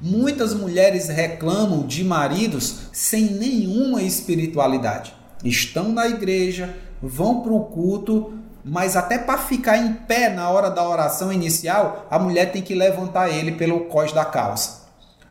[0.00, 5.14] Muitas mulheres reclamam de maridos sem nenhuma espiritualidade.
[5.42, 10.70] Estão na igreja, vão para o culto, mas até para ficar em pé na hora
[10.70, 14.82] da oração inicial, a mulher tem que levantar ele pelo cós da calça.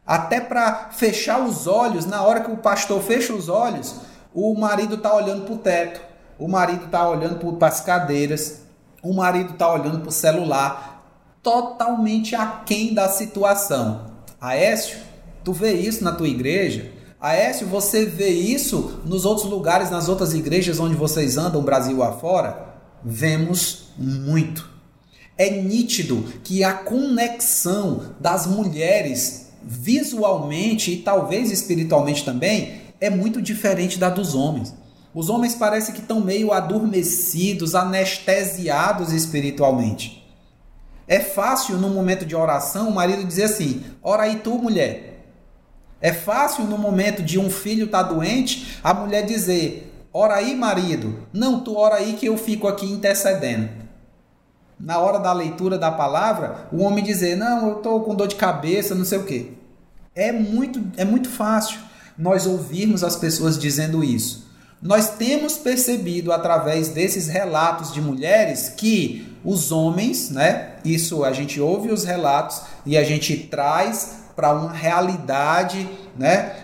[0.05, 3.95] Até para fechar os olhos, na hora que o pastor fecha os olhos,
[4.33, 8.61] o marido está olhando para o teto o marido está olhando para as cadeiras,
[9.03, 11.05] o marido está olhando para o celular,
[11.43, 14.07] totalmente aquém da situação.
[14.41, 14.97] Aécio,
[15.43, 16.93] tu vê isso na tua igreja?
[17.21, 22.70] Aécio, você vê isso nos outros lugares, nas outras igrejas onde vocês andam, Brasil afora?
[23.03, 24.69] Vemos muito.
[25.37, 33.97] É nítido que a conexão das mulheres visualmente e talvez espiritualmente também é muito diferente
[33.97, 34.73] da dos homens.
[35.13, 40.21] Os homens parecem que estão meio adormecidos, anestesiados espiritualmente.
[41.07, 45.25] É fácil no momento de oração o marido dizer assim: ora aí tu, mulher.
[45.99, 50.55] É fácil no momento de um filho estar tá doente, a mulher dizer: ora aí,
[50.55, 51.27] marido.
[51.33, 53.69] Não, tu ora aí que eu fico aqui intercedendo.
[54.79, 58.35] Na hora da leitura da palavra, o homem dizer: não, eu estou com dor de
[58.35, 59.51] cabeça, não sei o quê.
[60.15, 61.79] É muito, é muito fácil
[62.17, 64.49] nós ouvirmos as pessoas dizendo isso.
[64.81, 70.75] Nós temos percebido através desses relatos de mulheres que os homens, né?
[70.83, 76.55] Isso a gente ouve os relatos e a gente traz para uma realidade, né?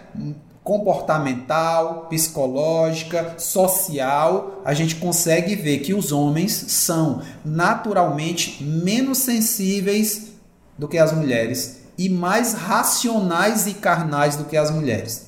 [0.68, 10.34] Comportamental, psicológica, social, a gente consegue ver que os homens são naturalmente menos sensíveis
[10.78, 15.28] do que as mulheres e mais racionais e carnais do que as mulheres.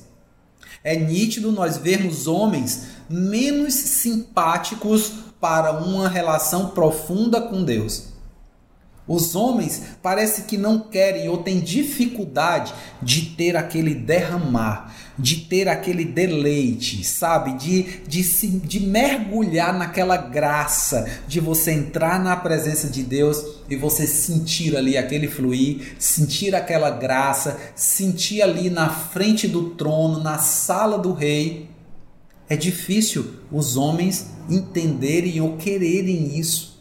[0.84, 8.09] É nítido nós vermos homens menos simpáticos para uma relação profunda com Deus.
[9.08, 12.72] Os homens parece que não querem ou têm dificuldade
[13.02, 17.54] de ter aquele derramar, de ter aquele deleite, sabe?
[17.54, 23.74] De, de, se, de mergulhar naquela graça, de você entrar na presença de Deus e
[23.74, 30.38] você sentir ali aquele fluir, sentir aquela graça, sentir ali na frente do trono, na
[30.38, 31.68] sala do rei.
[32.48, 36.79] É difícil os homens entenderem ou quererem isso.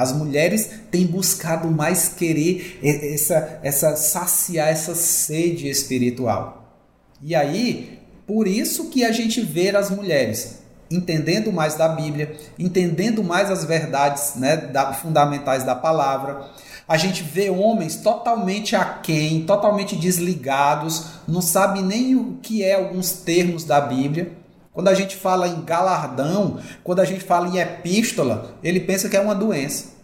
[0.00, 6.74] As mulheres têm buscado mais querer essa, essa saciar essa sede espiritual.
[7.20, 13.22] E aí, por isso que a gente vê as mulheres entendendo mais da Bíblia, entendendo
[13.22, 16.48] mais as verdades né, da, fundamentais da palavra.
[16.88, 23.12] A gente vê homens totalmente aquém, totalmente desligados, não sabe nem o que é alguns
[23.12, 24.32] termos da Bíblia.
[24.72, 29.16] Quando a gente fala em galardão, quando a gente fala em epístola, ele pensa que
[29.16, 30.00] é uma doença.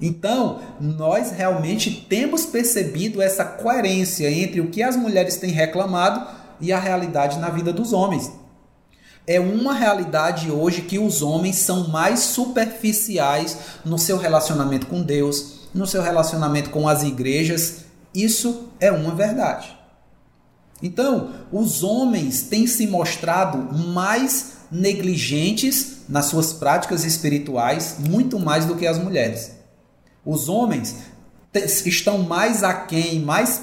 [0.00, 6.26] Então, nós realmente temos percebido essa coerência entre o que as mulheres têm reclamado
[6.60, 8.32] e a realidade na vida dos homens.
[9.24, 15.68] É uma realidade hoje que os homens são mais superficiais no seu relacionamento com Deus,
[15.72, 17.84] no seu relacionamento com as igrejas.
[18.12, 19.81] Isso é uma verdade.
[20.82, 28.74] Então, os homens têm se mostrado mais negligentes nas suas práticas espirituais, muito mais do
[28.74, 29.52] que as mulheres.
[30.24, 30.96] Os homens
[31.54, 33.60] estão mais aquém, mais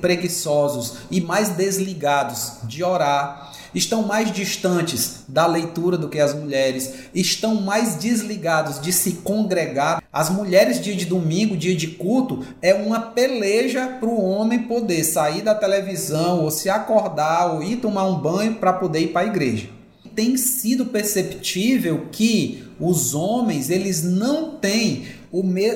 [0.00, 6.92] preguiçosos e mais desligados de orar, estão mais distantes da leitura do que as mulheres,
[7.14, 10.02] estão mais desligados de se congregar.
[10.12, 15.04] As mulheres, dia de domingo, dia de culto, é uma peleja para o homem poder
[15.04, 19.22] sair da televisão ou se acordar ou ir tomar um banho para poder ir para
[19.22, 19.68] a igreja.
[20.14, 25.06] Tem sido perceptível que os homens eles não têm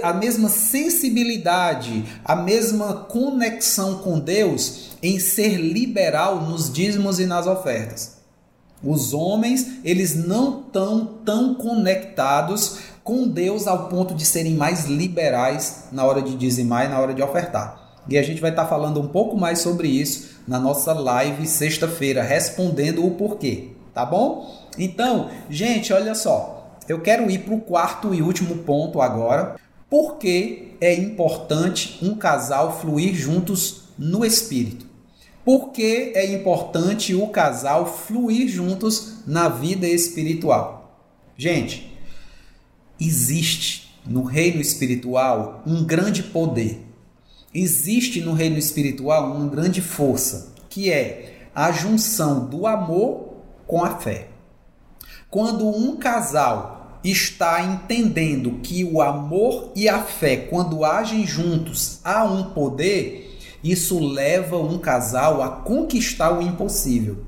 [0.03, 7.47] a mesma sensibilidade, a mesma conexão com Deus em ser liberal nos dízimos e nas
[7.47, 8.17] ofertas.
[8.85, 15.85] Os homens, eles não estão tão conectados com Deus ao ponto de serem mais liberais
[15.91, 18.03] na hora de dizimar e na hora de ofertar.
[18.09, 22.23] E a gente vai estar falando um pouco mais sobre isso na nossa live sexta-feira,
[22.23, 24.67] respondendo o porquê, tá bom?
[24.79, 26.56] Então, gente, olha só.
[26.89, 29.57] Eu quero ir para o quarto e último ponto agora.
[29.91, 34.87] Por que é importante um casal fluir juntos no espírito?
[35.45, 41.01] Por que é importante o casal fluir juntos na vida espiritual?
[41.37, 41.97] Gente,
[43.01, 46.85] existe no reino espiritual um grande poder.
[47.55, 53.99] Existe no reino espiritual uma grande força, que é a junção do amor com a
[53.99, 54.29] fé.
[55.31, 56.76] Quando um casal
[57.11, 63.99] está entendendo que o amor e a fé, quando agem juntos, há um poder, isso
[64.01, 67.19] leva um casal a conquistar o impossível.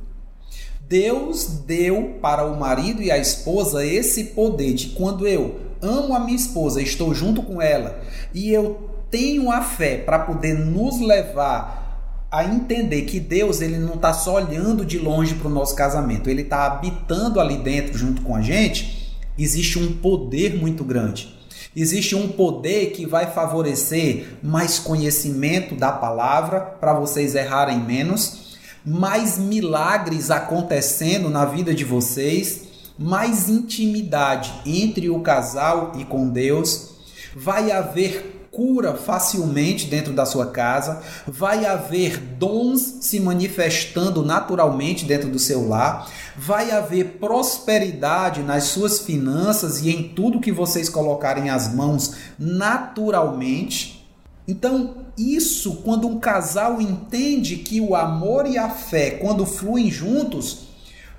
[0.88, 6.20] Deus deu para o marido e a esposa esse poder de quando eu amo a
[6.20, 8.00] minha esposa, estou junto com ela
[8.34, 13.94] e eu tenho a fé para poder nos levar a entender que Deus ele não
[13.94, 18.22] está só olhando de longe para o nosso casamento, ele está habitando ali dentro junto
[18.22, 18.97] com a gente
[19.38, 21.38] existe um poder muito grande.
[21.76, 29.38] Existe um poder que vai favorecer mais conhecimento da palavra para vocês errarem menos, mais
[29.38, 32.62] milagres acontecendo na vida de vocês,
[32.98, 36.94] mais intimidade entre o casal e com Deus.
[37.36, 45.30] Vai haver cura facilmente dentro da sua casa, vai haver dons se manifestando naturalmente dentro
[45.30, 51.50] do seu lar, vai haver prosperidade nas suas finanças e em tudo que vocês colocarem
[51.50, 54.04] as mãos naturalmente.
[54.48, 60.66] Então, isso quando um casal entende que o amor e a fé, quando fluem juntos,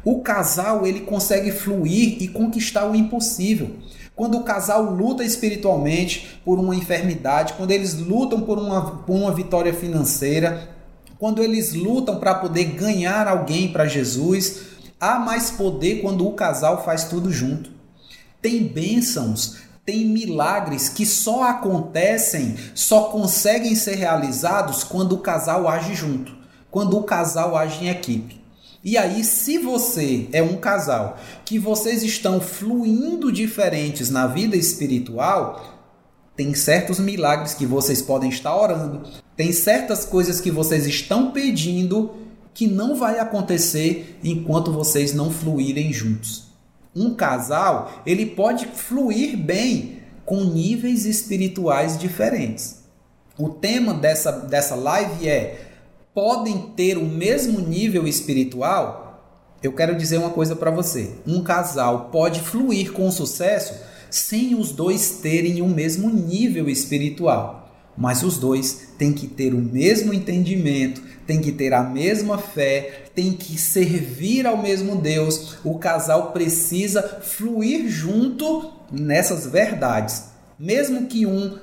[0.03, 3.77] o casal ele consegue fluir e conquistar o impossível.
[4.19, 9.31] Quando o casal luta espiritualmente por uma enfermidade, quando eles lutam por uma, por uma
[9.31, 10.71] vitória financeira,
[11.17, 14.63] quando eles lutam para poder ganhar alguém para Jesus,
[14.99, 17.71] há mais poder quando o casal faz tudo junto.
[18.41, 25.95] Tem bênçãos, tem milagres que só acontecem, só conseguem ser realizados quando o casal age
[25.95, 26.35] junto,
[26.69, 28.38] quando o casal age em equipe.
[28.83, 35.79] E aí, se você é um casal que vocês estão fluindo diferentes na vida espiritual,
[36.35, 39.03] tem certos milagres que vocês podem estar orando,
[39.35, 42.11] tem certas coisas que vocês estão pedindo
[42.53, 46.47] que não vai acontecer enquanto vocês não fluírem juntos.
[46.95, 52.83] Um casal, ele pode fluir bem com níveis espirituais diferentes.
[53.37, 55.68] O tema dessa, dessa live é
[56.13, 59.09] podem ter o mesmo nível espiritual,
[59.61, 63.73] eu quero dizer uma coisa para você: um casal pode fluir com sucesso
[64.09, 69.59] sem os dois terem o mesmo nível espiritual, mas os dois têm que ter o
[69.59, 75.57] mesmo entendimento, têm que ter a mesma fé, têm que servir ao mesmo Deus.
[75.63, 81.59] O casal precisa fluir junto nessas verdades, mesmo que um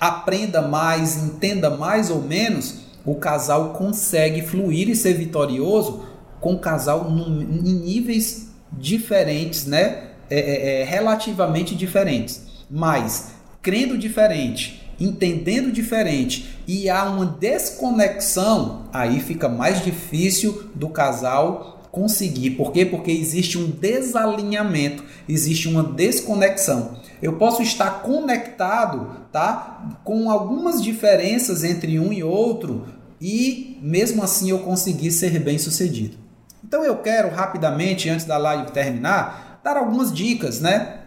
[0.00, 6.02] aprenda mais, entenda mais ou menos o casal consegue fluir e ser vitorioso
[6.40, 10.08] com o casal em níveis diferentes, né?
[10.30, 13.30] É, é, é, relativamente diferentes, mas
[13.62, 22.50] crendo diferente, entendendo diferente e há uma desconexão, aí fica mais difícil do casal conseguir.
[22.50, 22.84] Por quê?
[22.84, 26.98] Porque existe um desalinhamento, existe uma desconexão.
[27.22, 29.98] Eu posso estar conectado, tá?
[30.04, 36.16] Com algumas diferenças entre um e outro e mesmo assim eu conseguir ser bem sucedido.
[36.62, 41.00] Então eu quero rapidamente, antes da live terminar, dar algumas dicas, né?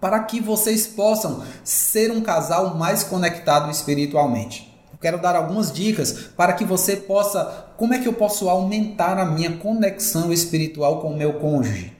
[0.00, 4.74] Para que vocês possam ser um casal mais conectado espiritualmente.
[4.92, 7.66] Eu quero dar algumas dicas para que você possa.
[7.76, 11.92] Como é que eu posso aumentar a minha conexão espiritual com o meu cônjuge?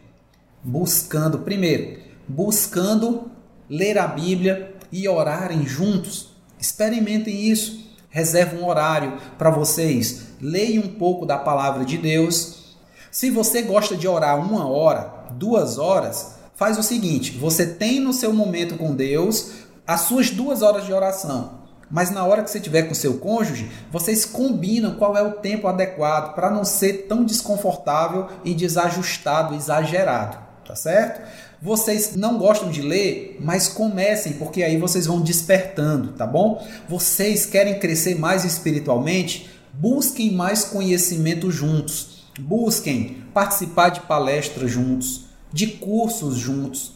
[0.65, 3.31] Buscando, primeiro, buscando
[3.69, 6.31] ler a Bíblia e orarem juntos.
[6.59, 7.86] Experimentem isso.
[8.17, 10.23] Reserve um horário para vocês.
[10.41, 12.79] Leiam um pouco da palavra de Deus.
[13.11, 18.15] Se você gosta de orar uma hora, duas horas, faz o seguinte: você tem no
[18.15, 19.51] seu momento com Deus
[19.87, 21.59] as suas duas horas de oração.
[21.91, 25.69] Mas na hora que você tiver com seu cônjuge, vocês combinam qual é o tempo
[25.69, 31.21] adequado para não ser tão desconfortável e desajustado, exagerado, tá certo?
[31.61, 36.67] Vocês não gostam de ler, mas comecem, porque aí vocês vão despertando, tá bom?
[36.87, 39.49] Vocês querem crescer mais espiritualmente?
[39.73, 42.25] Busquem mais conhecimento juntos.
[42.39, 46.93] Busquem participar de palestras juntos, de cursos juntos,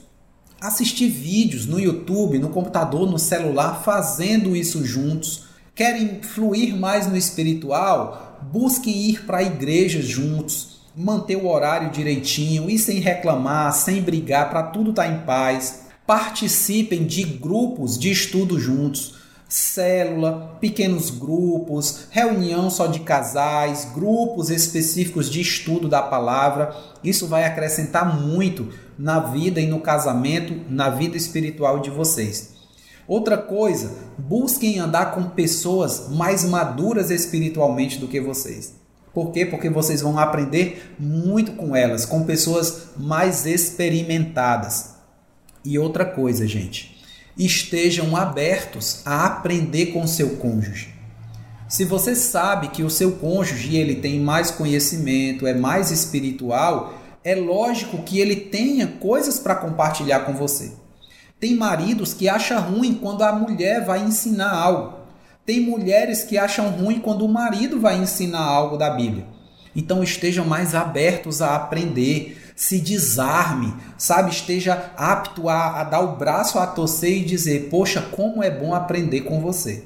[0.60, 5.44] assistir vídeos no YouTube, no computador, no celular, fazendo isso juntos.
[5.74, 8.38] Querem fluir mais no espiritual?
[8.52, 14.64] Busquem ir para igrejas juntos manter o horário direitinho e sem reclamar, sem brigar, para
[14.64, 15.82] tudo estar tá em paz.
[16.06, 19.14] Participem de grupos de estudo juntos,
[19.48, 26.74] célula, pequenos grupos, reunião só de casais, grupos específicos de estudo da palavra.
[27.02, 28.68] Isso vai acrescentar muito
[28.98, 32.54] na vida e no casamento, na vida espiritual de vocês.
[33.08, 38.79] Outra coisa, busquem andar com pessoas mais maduras espiritualmente do que vocês.
[39.12, 39.44] Por quê?
[39.44, 44.94] Porque vocês vão aprender muito com elas, com pessoas mais experimentadas.
[45.64, 46.96] E outra coisa, gente,
[47.36, 50.94] estejam abertos a aprender com seu cônjuge.
[51.68, 57.34] Se você sabe que o seu cônjuge ele tem mais conhecimento, é mais espiritual, é
[57.34, 60.72] lógico que ele tenha coisas para compartilhar com você.
[61.38, 64.99] Tem maridos que acham ruim quando a mulher vai ensinar algo.
[65.44, 69.26] Tem mulheres que acham ruim quando o marido vai ensinar algo da Bíblia.
[69.74, 74.30] Então estejam mais abertos a aprender, se desarme, sabe?
[74.30, 78.74] Esteja apto a, a dar o braço a torcer e dizer: Poxa, como é bom
[78.74, 79.84] aprender com você.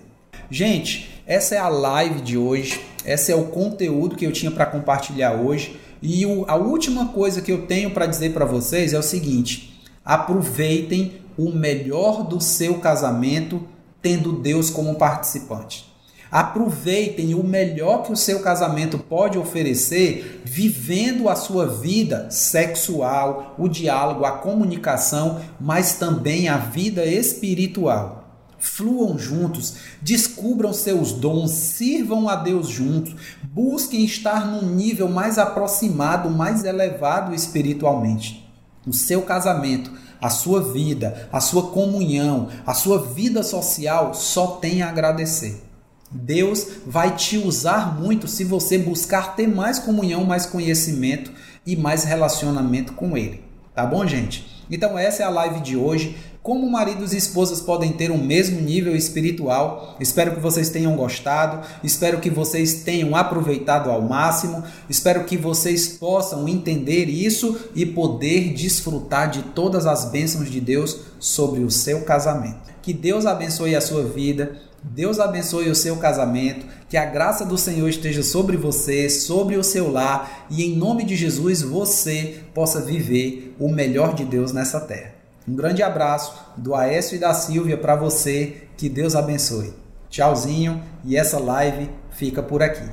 [0.50, 4.66] Gente, essa é a live de hoje, esse é o conteúdo que eu tinha para
[4.66, 5.78] compartilhar hoje.
[6.02, 9.80] E o, a última coisa que eu tenho para dizer para vocês é o seguinte:
[10.04, 13.66] aproveitem o melhor do seu casamento
[14.04, 15.90] tendo Deus como participante.
[16.30, 23.66] Aproveitem o melhor que o seu casamento pode oferecer, vivendo a sua vida sexual, o
[23.66, 28.44] diálogo, a comunicação, mas também a vida espiritual.
[28.58, 36.28] Fluam juntos, descubram seus dons, sirvam a Deus juntos, busquem estar num nível mais aproximado,
[36.28, 38.44] mais elevado espiritualmente.
[38.86, 39.90] O seu casamento
[40.24, 45.62] a sua vida, a sua comunhão, a sua vida social só tem a agradecer.
[46.10, 51.30] Deus vai te usar muito se você buscar ter mais comunhão, mais conhecimento
[51.66, 53.44] e mais relacionamento com Ele.
[53.74, 54.64] Tá bom, gente?
[54.70, 58.22] Então, essa é a live de hoje como maridos e esposas podem ter o um
[58.22, 59.96] mesmo nível espiritual.
[59.98, 65.88] Espero que vocês tenham gostado, espero que vocês tenham aproveitado ao máximo, espero que vocês
[65.88, 72.02] possam entender isso e poder desfrutar de todas as bênçãos de Deus sobre o seu
[72.02, 72.74] casamento.
[72.82, 74.54] Que Deus abençoe a sua vida.
[74.82, 79.64] Deus abençoe o seu casamento, que a graça do Senhor esteja sobre você, sobre o
[79.64, 84.78] seu lar e em nome de Jesus você possa viver o melhor de Deus nessa
[84.78, 85.13] terra.
[85.46, 88.68] Um grande abraço do Aécio e da Silvia para você.
[88.76, 89.74] Que Deus abençoe.
[90.08, 92.88] Tchauzinho e essa live fica por aqui.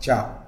[0.00, 0.47] Tchau.